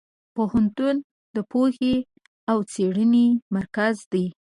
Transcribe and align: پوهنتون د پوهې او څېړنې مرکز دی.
پوهنتون 0.35 0.95
د 1.35 1.37
پوهې 1.51 1.95
او 2.51 2.57
څېړنې 2.71 3.27
مرکز 3.55 3.95
دی. 4.11 4.25